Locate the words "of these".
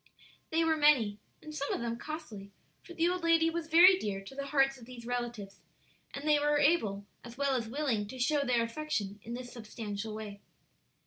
4.79-5.05